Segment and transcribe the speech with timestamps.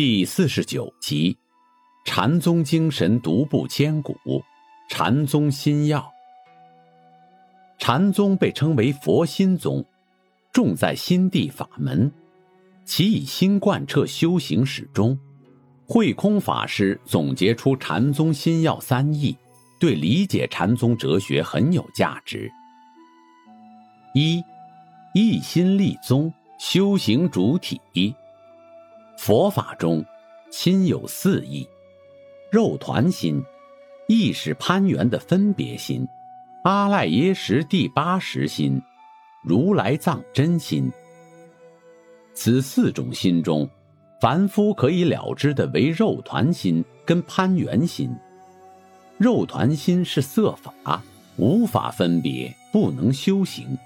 [0.00, 1.36] 第四十九集：
[2.04, 4.14] 禅宗精神独步千古，
[4.88, 6.08] 禅宗心要。
[7.80, 9.84] 禅宗被称为佛心宗，
[10.52, 12.12] 重在心地法门。
[12.84, 15.18] 其以心贯彻修行始终，
[15.84, 19.36] 慧空法师总结出禅宗心要三义，
[19.80, 22.48] 对理解禅宗哲学很有价值。
[24.14, 24.40] 一，
[25.12, 27.80] 一心立宗，修行主体。
[29.18, 30.02] 佛法中，
[30.48, 31.68] 心有四义：
[32.52, 33.44] 肉团心、
[34.06, 36.06] 意识攀缘的分别心、
[36.62, 38.80] 阿赖耶识第八识心、
[39.42, 40.88] 如来藏真心。
[42.32, 43.68] 此四种心中，
[44.20, 48.14] 凡夫可以了知的为肉团心跟攀缘心。
[49.18, 51.02] 肉团心是色法，
[51.36, 53.76] 无法分别，不能修行，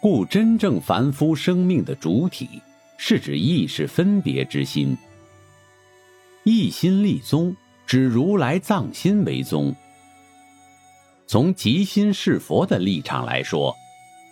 [0.00, 2.62] 故真正凡夫生命的主体
[2.98, 4.94] 是指意识分别之心。
[6.44, 9.74] 一心立宗，指如来藏心为宗。
[11.26, 13.74] 从即心是佛的立场来说，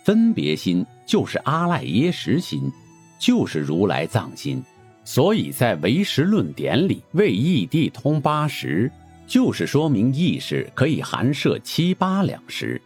[0.03, 2.71] 分别心就是阿赖耶识心。
[3.19, 4.63] 就是如来藏心，
[5.03, 8.91] 所以在唯识论点里为异地通八识，
[9.25, 12.79] 就是说明意识可以含摄七八两识。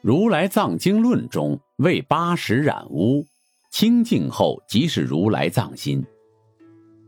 [0.00, 3.26] 如来藏经论中为八识染污，
[3.72, 6.04] 清净后即是如来藏心，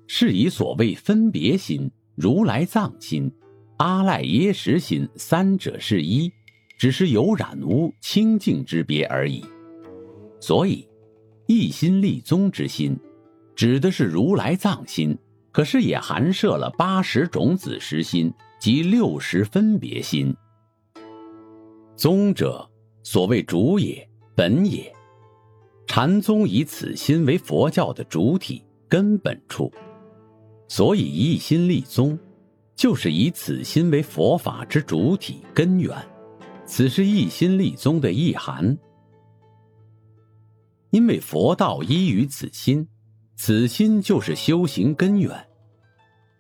[0.09, 3.31] 是以所谓分别心、如来藏心、
[3.77, 6.33] 阿赖耶识心三者是一，
[6.77, 9.45] 只是有染污清净之别而已。
[10.41, 10.89] 所以。
[11.47, 12.99] 一心立宗之心，
[13.55, 15.15] 指的是如来藏心，
[15.53, 20.35] 可是也含摄了八十种子实心及六十分别心。
[21.97, 22.67] 宗者，
[23.03, 24.91] 所谓主也，本也。
[25.97, 29.73] 禅宗以此心为佛教的主体根本处，
[30.67, 32.19] 所以一心立宗，
[32.75, 35.97] 就是以此心为佛法之主体根源。
[36.67, 38.77] 此是一心立宗的意涵。
[40.91, 42.89] 因为佛道依于此心，
[43.37, 45.47] 此心就是修行根源。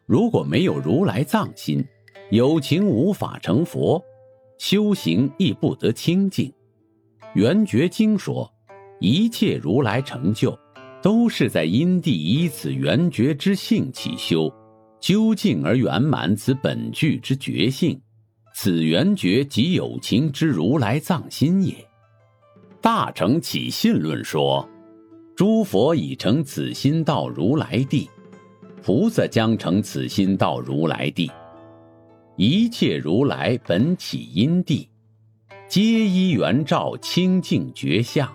[0.04, 1.87] 如果没有如来藏心，
[2.32, 4.03] 有情无法成佛，
[4.59, 6.53] 修行亦不得清净。
[7.34, 8.53] 圆觉经说，
[9.04, 10.59] 一切如来成就，
[11.03, 14.50] 都是在因地以此圆觉之性起修，
[14.98, 18.00] 究竟而圆满此本具之觉性。
[18.54, 21.75] 此圆觉即有情之如来藏心也。
[22.81, 24.66] 大乘起信论说，
[25.37, 28.09] 诸佛已成此心到如来地，
[28.82, 31.31] 菩萨将成此心到如来地，
[32.37, 34.88] 一切如来本起因地，
[35.69, 38.34] 皆依圆照清净觉相，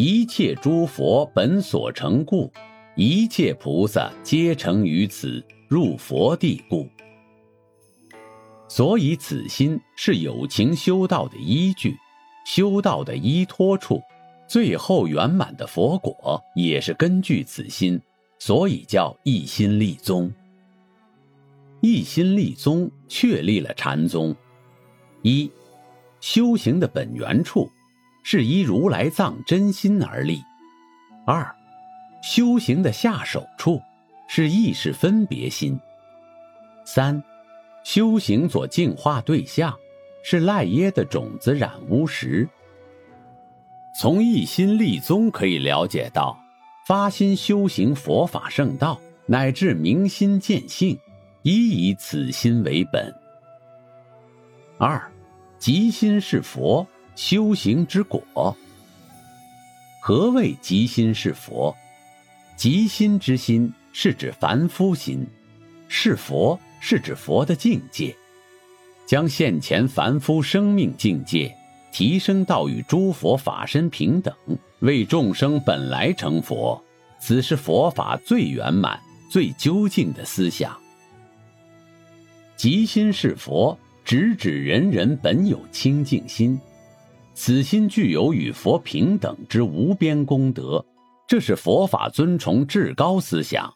[0.00, 2.48] 一切诸佛本所成故，
[2.94, 6.88] 一切菩萨皆成于此入佛地故，
[8.68, 11.96] 所以此心是有情修道的依据。
[12.46, 14.00] 修道的依托处，
[14.46, 18.00] 最后圆满的佛果也是根据此心，
[18.38, 20.32] 所以叫一心立宗。
[21.80, 24.32] 一心立宗确立了禅宗：
[25.22, 25.50] 一，
[26.20, 27.68] 修行的本源处
[28.30, 30.42] 是依如来藏真心而立；
[31.24, 31.50] 二，
[32.22, 33.80] 修行的下手处
[34.28, 35.78] 是意识分别心；
[36.84, 37.22] 三，
[37.84, 39.74] 修行所净化对象。
[40.22, 42.46] 是赖耶的种子染污时，
[43.98, 46.38] 从一心立宗可以了解到，
[46.86, 50.98] 发心修行佛法圣道，乃至明心见性，
[51.40, 53.10] 一以此心为本。
[54.76, 55.10] 二，
[55.58, 56.86] 即心是佛
[57.18, 58.22] 修行之果。
[60.00, 61.76] 何谓即心是佛？
[62.56, 65.26] 即心之心是指凡夫心，
[65.88, 68.14] 是佛是指佛的境界。
[69.04, 71.52] 将现前凡夫生命境界
[71.90, 74.32] 提升到与诸佛法身平等，
[74.78, 76.80] 为众生本来成佛，
[77.18, 78.96] 此是佛法最圆满、
[79.28, 80.78] 最究竟的思想。
[82.56, 86.56] 即心是佛，直指人人本有清净心，
[87.38, 90.84] 此心具有与佛平等之无边功德，
[91.28, 93.72] 这是佛法尊崇至高思想，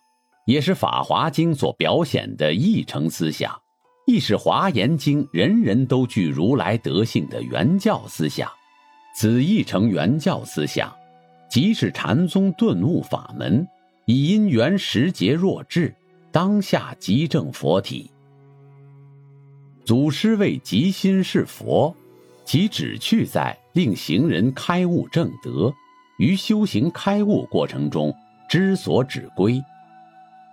[0.48, 3.56] 也是《法华经》所表现的义成思想，
[4.04, 8.50] 亦是《华严经》人人都具如来德性的原教思想。
[9.14, 10.92] 此义成原教思想，
[11.48, 13.64] 即是禅宗顿悟法门，
[14.06, 15.94] 以因缘时节若智，
[16.32, 18.10] 当下即证佛体。
[19.84, 21.94] 祖师谓即心是佛，
[22.44, 25.72] 其旨趣在令行人开悟正德。
[26.18, 28.14] 于修行开悟过程中，
[28.48, 29.60] 知所止归，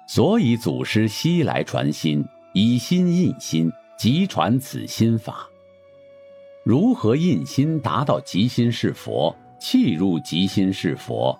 [0.07, 5.47] 所以祖师西来传心，以心印心，即传此心法。
[6.63, 11.37] 如何印心达到即心是佛，契入即心是佛，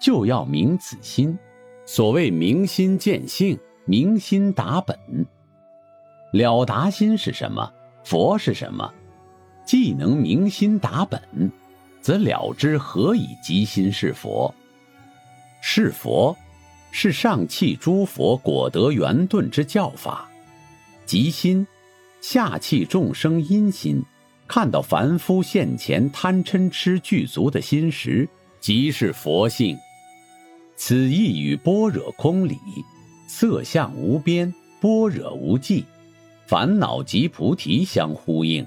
[0.00, 1.36] 就要明此心。
[1.84, 4.96] 所谓明心见性，明心达本。
[6.32, 7.70] 了达心是什么？
[8.04, 8.92] 佛是什么？
[9.66, 11.20] 既能明心达本。
[12.00, 14.54] 则了知何以即心是佛？
[15.60, 16.36] 是佛，
[16.92, 20.28] 是上契诸佛果德圆顿之教法。
[21.04, 21.66] 即心，
[22.20, 24.04] 下契众生阴心，
[24.46, 28.28] 看到凡夫现前贪嗔痴具足的心时，
[28.60, 29.76] 即是佛性。
[30.76, 32.56] 此意与般若空理、
[33.26, 35.84] 色相无边、般若无际、
[36.46, 38.64] 烦恼即菩提相呼应。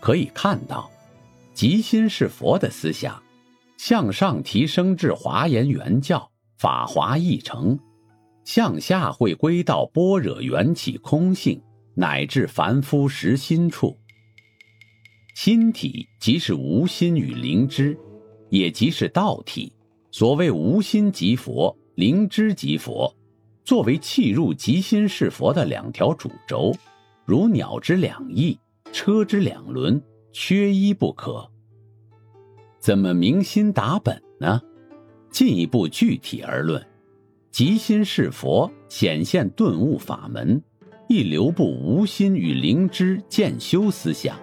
[0.00, 0.90] 可以看到。
[1.52, 3.22] 即心是佛的思想，
[3.76, 7.78] 向上提升至华严原教、法华义成，
[8.44, 11.60] 向下会归到般若缘起空性，
[11.94, 13.96] 乃至凡夫实心处。
[15.34, 17.98] 心体即是无心与灵知，
[18.48, 19.72] 也即是道体。
[20.10, 23.14] 所谓无心即佛，灵知即佛，
[23.64, 26.74] 作为契入即心是佛的两条主轴，
[27.24, 28.58] 如鸟之两翼，
[28.92, 30.02] 车之两轮。
[30.32, 31.50] 缺一不可。
[32.78, 34.60] 怎么明心达本呢？
[35.28, 36.80] 进一步具体而论，
[37.50, 40.62] 即心是佛显现顿悟法门，
[41.08, 44.38] 亦留步无心与灵知渐修思想。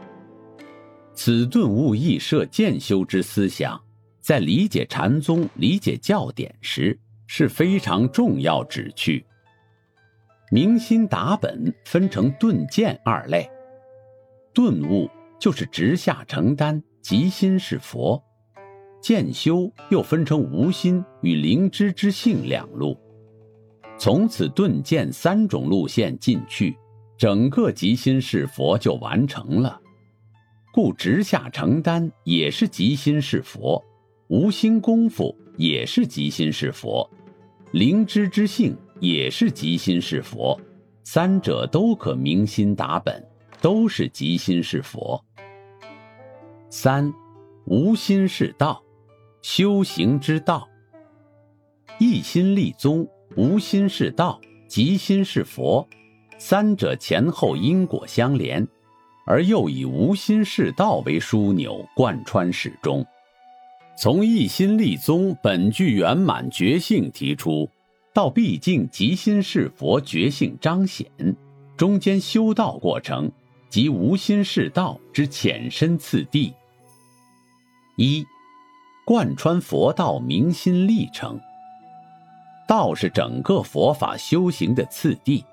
[1.13, 3.81] 此顿悟亦设渐修之思想，
[4.19, 9.25] 在理解禅宗、理解教典时是非常重要旨趣。
[10.51, 13.49] 明心达本分成顿渐二类，
[14.57, 15.07] 顿悟。
[15.39, 18.19] 就是直下承担，即心是佛；
[18.99, 22.97] 渐修又分成无心与灵知之性两路。
[23.99, 26.75] 从此顿渐三种路线进去，
[27.19, 29.79] 整个即心是佛就完成了。
[30.73, 33.79] 故直下承担也是即心是佛，
[34.29, 37.07] 无心功夫也是即心是佛，
[37.73, 40.59] 灵知之性也是即心是佛，
[41.03, 43.23] 三者都可明心达本，
[43.61, 45.23] 都是即心是佛。
[46.69, 47.13] 三，
[47.65, 48.83] 无心是道，
[49.41, 50.67] 修行之道。
[51.99, 55.87] 一心立宗，无心是道，即心是佛，
[56.37, 58.67] 三者前后因果相连，
[59.25, 63.05] 而又以无心是道为枢纽，贯穿始终。
[63.97, 67.67] 从一心立宗本具圆满觉性提出，
[68.13, 71.07] 到毕竟即心是佛觉性彰显，
[71.75, 73.31] 中间修道过程。
[73.69, 76.53] 即无心是道之浅深次第。
[77.97, 78.25] 一，
[79.05, 81.39] 贯穿佛道明心历程。
[82.67, 85.43] 道是整个佛法修行的次第，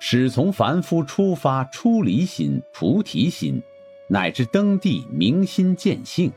[0.00, 3.62] 始从凡夫出发出离心、菩提心，
[4.08, 6.32] 乃至登地明心见性、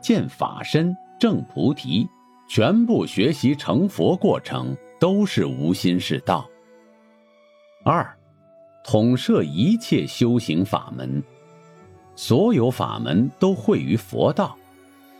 [0.00, 2.06] 见法身正菩提，
[2.48, 6.48] 全部学习成佛过程都是无心是道。
[7.84, 8.19] 二。
[8.90, 11.22] 统摄一切修行法门，
[12.16, 14.58] 所有法门都汇于佛道，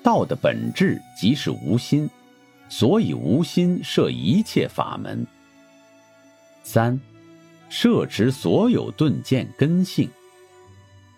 [0.03, 2.11] 道的本质即是无心，
[2.69, 5.25] 所以无心摄一切法门。
[6.65, 6.99] 三，
[7.69, 10.11] 摄持所有顿渐根性，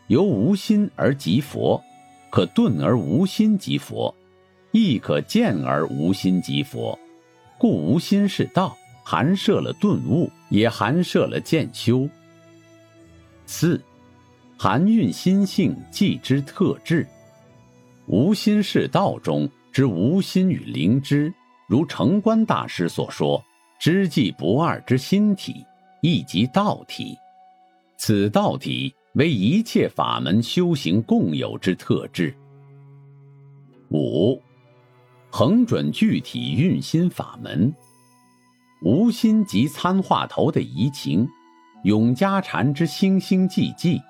[0.09, 1.83] 由无心而即佛，
[2.29, 4.15] 可顿而无心即佛，
[4.73, 6.99] 亦可见而无心即佛，
[7.57, 12.07] 故无心是道，含摄了顿悟，也含摄了渐修。
[13.47, 13.81] 四，
[14.57, 17.07] 含蕴心性即之特质。
[18.07, 21.33] 无心是道中之无心与灵知，
[21.69, 23.43] 如成观大师所说，
[23.81, 25.65] 知即不二之心体，
[26.01, 27.17] 亦即道体。
[27.97, 32.35] 此道体为一切法门修行共有之特质。
[33.91, 34.41] 五，
[35.31, 37.73] 恒准具体运心法门。
[38.83, 41.29] 无心即参话头的移情。
[41.83, 44.01] 永嘉禅之星星寂寂，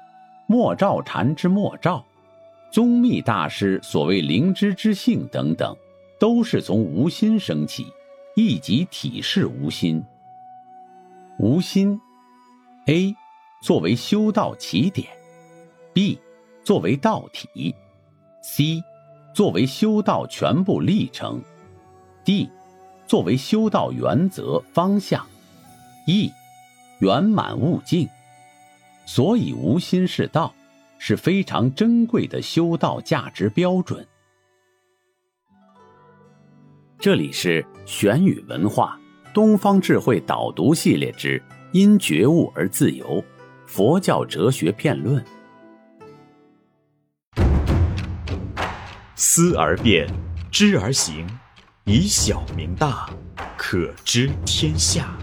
[0.47, 2.05] 莫照禅之莫照，
[2.71, 5.75] 宗密大师所谓灵知之性等等，
[6.19, 7.87] 都是从无心生起，
[8.37, 10.05] 亦即体是无心。
[11.39, 11.99] 无心
[12.87, 13.15] ，A
[13.63, 15.09] 作为修道起点
[15.95, 16.19] ，B
[16.63, 17.75] 作为道体
[18.43, 18.83] ，C
[19.33, 21.43] 作为修道全部历程
[22.23, 22.51] ，D
[23.07, 25.27] 作为修道原则方向
[26.07, 26.31] ，E
[27.03, 28.09] 圆满悟境。
[29.05, 30.55] 所以，无心是道，
[31.01, 34.07] 是非常珍贵的修道价值标准。
[37.01, 38.97] 这里是玄宇文化
[39.35, 41.41] 东方智慧导读系列之
[41.73, 43.05] 《因觉悟而自由》
[43.67, 45.25] 佛教哲学片论。
[49.17, 50.09] 思而变，
[50.53, 51.27] 知而行，
[51.83, 53.11] 以小明大，
[53.57, 55.19] 可知天下。